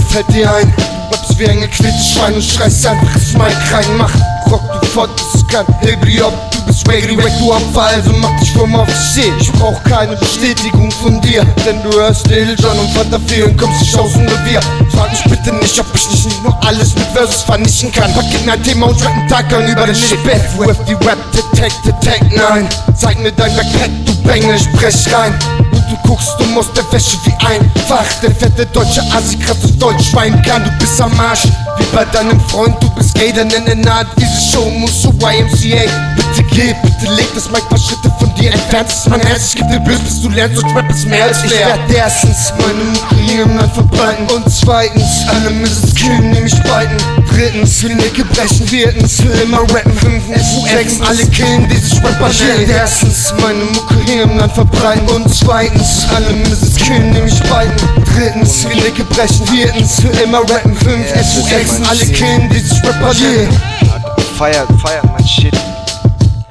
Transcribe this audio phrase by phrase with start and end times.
[0.00, 0.72] fällt dir ein?
[1.10, 3.84] Rappst wie ein gequältes Schwein und schreist einfach ins Mic rein.
[3.98, 4.10] Mach
[4.50, 8.52] Rock, du fort, ist kein ob Du bist ready, weg, du Opfer, also mach dich
[8.52, 9.32] vom auf See.
[9.40, 13.58] Ich brauch keine Bestätigung von dir, denn du hörst Lil John und Fanta 4 und
[13.58, 14.60] kommst nicht aus dem Revier.
[14.90, 18.12] Frag mich bitte nicht, ob ich nicht, nur alles mit Versus vernichten kann.
[18.14, 20.24] Pack in ein Thema und rap einen Tag lang über den Shit.
[20.24, 22.68] With die Rap Detect, Detect, nein.
[22.96, 25.34] Zeig mir dein Backpack, du Bengel, sprech rein.
[25.94, 28.04] Du guckst um aus der Wäsche wie einfach.
[28.20, 30.64] Der fette deutsche Asi krass das Deutsch schwein kann.
[30.64, 31.44] Du bist am Arsch,
[31.78, 32.74] wie bei deinem Freund.
[32.80, 35.84] Du bist gay, dann nenne nahe diese Show muss zu YMCA.
[36.16, 38.88] Bitte geh, bitte leg das Mic paar Schritte von dir entfernt.
[38.88, 41.24] Das ist mein Herz, ich geb dir Böse, bis du lernst und Rap ist mehr
[41.24, 41.50] als fair.
[41.50, 44.26] Ich werd erstens meine Mucke hier im Land verbreiten.
[44.34, 45.94] Und zweitens alle Mrs.
[45.94, 46.96] Killen, nämlich beiden.
[47.30, 48.66] Drittens will Nicke brechen.
[48.66, 49.92] Viertens will immer rappen.
[49.92, 52.70] Fünftens sechstens alle killen, die sich Rapper nennen.
[52.70, 55.08] Erstens meine Mucke hier im Land verbreiten.
[55.08, 56.76] Und zweitens alle Mrs.
[56.76, 57.72] Killen, nämlich beiden.
[58.14, 59.46] Drittens will Nicke brechen.
[59.46, 60.74] Viertens will immer rappen.
[60.76, 63.48] Fünftens sechstens alle killen, die sich Rapper nennen.
[64.36, 65.54] Feiert, feiert mein Shit.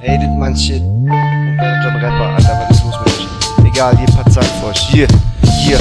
[0.02, 0.82] Hatet mein Shit.
[1.64, 3.72] Werdet dann Rapper, Alter, was ist los mit euch?
[3.72, 4.80] Egal, hier paar Zeit für euch.
[4.90, 5.08] Hier,
[5.62, 5.80] hier.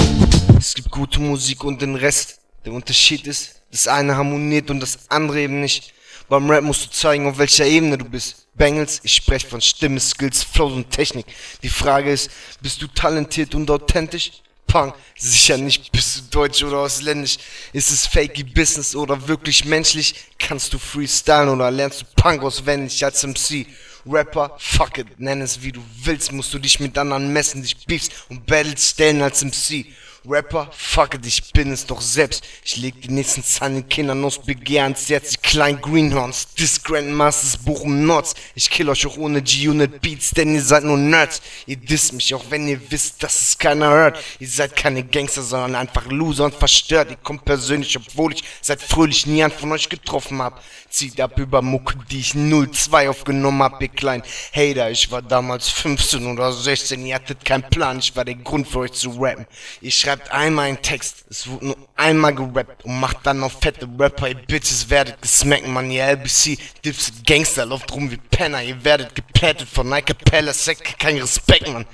[0.57, 2.39] Es gibt gute Musik und den Rest.
[2.65, 5.93] Der Unterschied ist, das eine harmoniert und das andere eben nicht.
[6.29, 8.47] Beim Rap musst du zeigen, auf welcher Ebene du bist.
[8.55, 11.27] Bengals, ich spreche von Stimme, Skills, Flows und Technik.
[11.65, 14.31] Die Frage ist, bist du talentiert und authentisch?
[14.69, 17.39] Punk, sicher nicht, bist du deutsch oder ausländisch?
[17.73, 20.15] Ist es fakey Business oder wirklich menschlich?
[20.39, 23.67] Kannst du freestylen oder lernst du Punk auswendig als MC?
[24.07, 27.87] Rapper, fuck it, nenn es wie du willst, musst du dich mit anderen messen, dich
[27.87, 29.87] beefst und Battles stellen als MC.
[30.25, 32.45] Rapper, fuck it, ich bin es doch selbst.
[32.65, 36.55] Ich leg die nächsten Zahlen Kindern aus Begehrens jetzt, die kleinen Greenhorns.
[36.55, 38.35] Dis Grandmasters Bochum Nords.
[38.55, 41.43] Ich kill euch auch ohne G-Unit Beats, denn ihr seid nur Nerds.
[41.67, 44.19] Ihr disst mich, auch wenn ihr wisst, dass es keiner hört.
[44.39, 47.11] Ihr seid keine Gangster, sondern einfach Loser und verstört.
[47.11, 50.63] Ihr kommt persönlich, obwohl ich seit fröhlich nie einen von euch getroffen hab.
[50.89, 54.23] Zieht ab über Mucke, die ich 02 aufgenommen hab, ihr kleinen
[54.55, 54.91] Hater.
[54.91, 58.81] Ich war damals 15 oder 16, ihr hattet keinen Plan, ich war der Grund für
[58.81, 59.47] euch zu rappen.
[59.81, 63.89] Ihr schreibt einmal einen Text, es wurde nur einmal gerappt und macht dann noch fette
[63.99, 68.85] Rapper, ihr Bitches werdet gesmackt, man, ihr LBC, Dipset Gangster, läuft rum wie Penner, ihr
[68.85, 71.87] werdet geplättet von Nike Capella, Sekt, kein Respekt, man.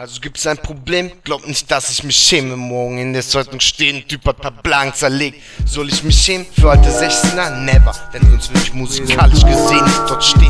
[0.00, 1.10] Also gibt's ein Problem?
[1.24, 2.56] Glaub nicht, dass ich mich schäme.
[2.56, 5.42] Morgen in der Zeitung stehen, Typ hat paar Blank zerlegt.
[5.66, 7.50] Soll ich mich schämen für alte 16er?
[7.64, 7.94] Never.
[8.14, 10.49] Denn sonst will ich musikalisch gesehen nicht dort stehen,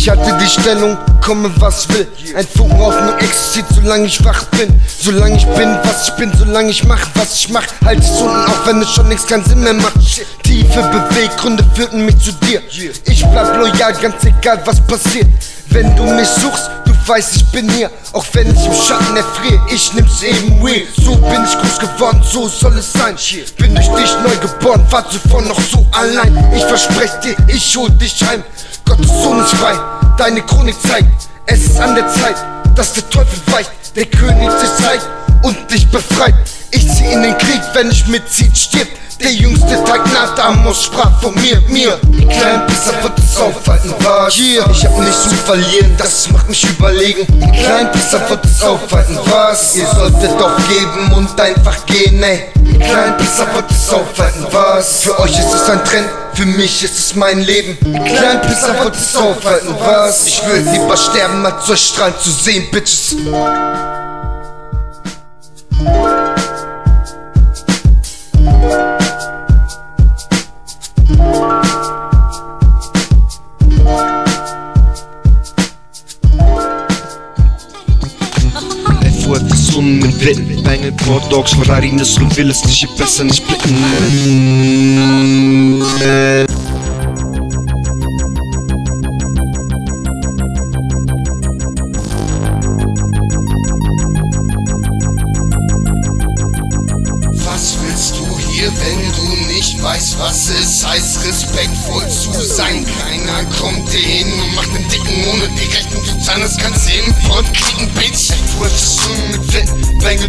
[0.00, 2.06] Ich halte die Stellung, komme was will.
[2.36, 4.80] Ein Funken auf mir existiert, solange ich wach bin.
[5.02, 7.66] Solange ich bin, was ich bin, solange ich mach, was ich mach.
[7.84, 9.94] Halt es unten, auch wenn es schon nichts keinen Sinn mehr macht.
[10.44, 12.62] Tiefe Beweggründe führten mich zu dir.
[12.70, 15.26] Ich bleib loyal, ganz egal was passiert.
[15.70, 17.90] Wenn du mich suchst, du weißt, ich bin hier.
[18.12, 20.86] Auch wenn ich im Schatten erfriere, ich nimm's eben real.
[21.04, 23.16] So bin ich groß geworden, so soll es sein.
[23.56, 26.36] Bin durch dich neu geboren, war zuvor noch so allein.
[26.56, 28.44] Ich verspreche dir, ich hol dich heim.
[28.88, 29.74] Gottes Sohn ist frei,
[30.16, 32.36] deine Chronik zeigt, es ist an der Zeit,
[32.74, 35.06] dass der Teufel weicht, der König sich zeigt
[35.42, 36.34] und dich befreit.
[36.70, 38.92] Ich zieh in den Krieg, wenn ich mitzieht, stirbt.
[39.20, 41.98] Der jüngste Tag naht, Amos sprach von mir, mir.
[42.04, 44.34] Die kleinen Pisser wird es aufhalten, was?
[44.34, 47.26] Hier, ich hab nichts zu verlieren, das macht mich überlegen.
[47.28, 49.76] Die kleinen Pisser wird es aufhalten, was?
[49.76, 52.44] Ihr solltet doch geben und einfach gehen, ey.
[52.78, 55.02] Die kleinen Pisser wird es aufhalten, was?
[55.02, 57.76] Für euch ist es ein Trend, für mich ist es mein Leben.
[57.80, 60.26] Die kleinen Pisser wird es aufhalten, was?
[60.28, 63.16] Ich will lieber sterben, als euch strahlen zu sehen, Bitches.
[79.78, 80.62] FOF ist unentwitten.
[80.64, 83.76] Bangel, Broad Dogs, Ferrari, Nissan, will es nicht besser nicht blicken.
[97.44, 102.84] Was willst du hier, wenn du nicht weißt, was es heißt, respektvoll zu sein?
[103.00, 106.42] Keiner kommt dir hin und macht den Dicken ohne die Rechnung zu zahlen.
[106.42, 108.30] Das kannst du im Port kriegen, Bitch.
[108.60, 108.72] Mit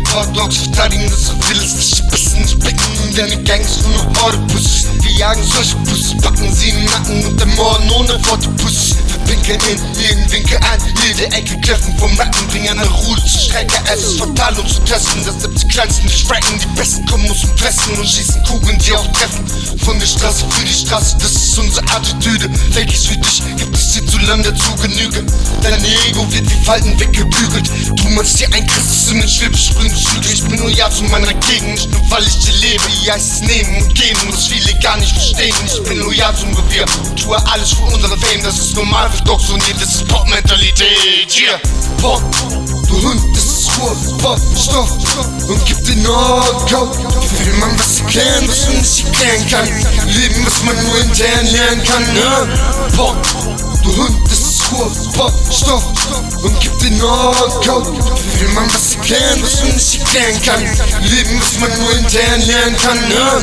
[0.10, 3.16] Bengel, Port Dogs, verteidigen das und will es nicht bissen, nicht blicken.
[3.16, 4.88] Deine Gangs nur Horde Pussys.
[5.02, 8.89] Wir jagen solche Pussys, packen sie im Nacken und ermorden ohne Worte Pussys.
[9.30, 13.40] Wir pinkeln in jeden Winkel ein, jede Ecke kläffen vom Rappen, bringen eine Ruhe zu
[13.40, 13.76] Strecke.
[13.94, 16.60] Es ist fatal, um zu testen, dass selbst die Kleinsten nicht fracken.
[16.60, 19.46] Die Besten kommen aus dem Fressen und schießen Kugeln, die auch treffen.
[19.86, 22.50] Von der Straße für die Straße, das ist unsere Attitüde.
[22.74, 25.24] Fakes für dich gibt es hierzulande zu Genüge.
[25.62, 27.70] Dein Ego wird wie Falten weggebügelt.
[27.96, 30.29] Du meinst dir ein Christus in den Schwebesprüngen Flügel.
[30.80, 32.84] Ja zu meiner Gegend, nur weil ich dir lebe.
[33.04, 35.54] Ja, es nehmen und geben, muss viele gar nicht verstehen.
[35.66, 36.86] Ich bin loyal zum Revier,
[37.22, 38.42] tue alles für unsere Fame.
[38.44, 41.38] Das ist normal, wird doch so nie, das ist Pop-Mentalität.
[41.38, 41.60] Yeah,
[41.98, 42.24] Pop,
[42.88, 44.92] du Hund, das ist Ruhe, Pop, Stoff
[45.50, 46.98] und gib den Knockout.
[46.98, 50.08] Will man was erklären, was man nicht erklären kann.
[50.08, 52.14] Leben, was man nur intern lernen kann.
[52.14, 52.48] Ne?
[52.96, 53.18] Pop,
[53.84, 54.39] du Hund, das
[54.70, 55.84] Pop, Stoff
[56.44, 57.88] und gib den Knockout.
[57.88, 60.62] Will man was erklären, was man nicht erklären kann.
[61.02, 63.00] Leben, was man nur intern lernen kann.
[63.10, 63.42] Ne?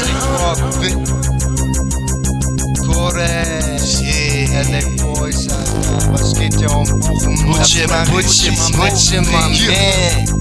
[2.87, 4.06] Korrekt.
[4.57, 7.35] Was geht ja um Buchen?
[7.45, 9.53] Mutsche, Mutsche, Mutsche, man.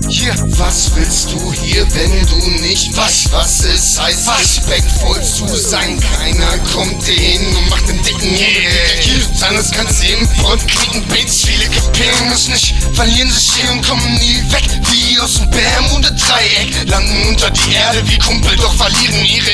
[0.07, 5.99] Hier, was willst du hier, wenn du nicht weißt, was es heißt, respektvoll zu sein?
[5.99, 8.29] Keiner kommt dir hin und macht den dicken.
[8.29, 9.19] Hier,
[9.49, 13.85] anders kannst du im Front kriegen, Beats, viele kapieren es nicht, verlieren sich hier und
[13.85, 19.25] kommen nie weg, wie aus dem Bermuda-Dreieck, landen unter die Erde wie Kumpel, doch verlieren
[19.25, 19.51] ihre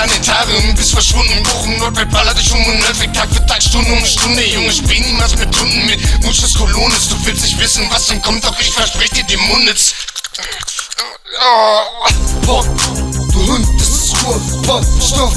[0.00, 4.02] Planetarium, bist verschwunden, Bochum, Nordwelt, ballert dich um und Nerdweg, Tag für Tag, Stunde um
[4.06, 8.22] Stunde, Junge, spiel niemals mit Hunden mit Muchas Colones, du willst nicht wissen, was denn
[8.22, 9.92] kommt, doch ich versprech dir den Munditz.
[12.46, 12.64] Pop,
[13.30, 15.36] du Hund, das ist Ruhe, Pop, Stoff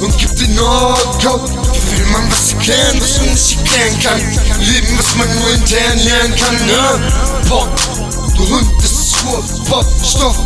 [0.00, 1.50] und gib den Knockout.
[1.50, 4.64] Will man was erklären, was man nicht erklären kann.
[4.64, 6.66] Leben, was man nur intern lernen kann.
[6.66, 7.12] Ne?
[7.46, 7.68] Pop,
[8.38, 8.77] du Hund,
[9.36, 10.38] das ist Ruhe, Pop, Stoff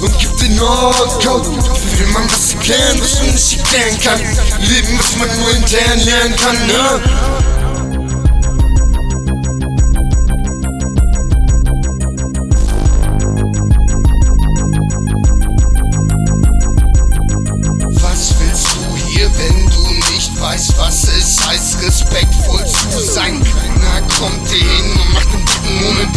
[0.00, 1.46] und gib den Knockout.
[1.46, 4.20] Will man was erklären, was man nicht erklären kann.
[4.60, 6.66] Leben, was man nur intern lernen kann.
[6.66, 7.00] Ne?
[18.00, 18.32] Was
[18.74, 19.28] du hier,
[19.70, 19.84] du
[21.08, 23.42] es heißt, respektvoll zu sein?
[23.42, 26.14] Keiner kommt dir hin und macht den dicken Mund